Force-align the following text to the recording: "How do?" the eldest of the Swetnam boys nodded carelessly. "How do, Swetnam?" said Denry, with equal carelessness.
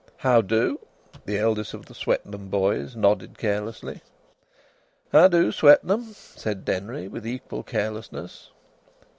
"How 0.17 0.41
do?" 0.41 0.79
the 1.25 1.37
eldest 1.37 1.75
of 1.75 1.85
the 1.85 1.93
Swetnam 1.93 2.49
boys 2.49 2.95
nodded 2.95 3.37
carelessly. 3.37 4.01
"How 5.11 5.27
do, 5.27 5.51
Swetnam?" 5.51 6.13
said 6.15 6.65
Denry, 6.65 7.07
with 7.07 7.27
equal 7.27 7.61
carelessness. 7.61 8.49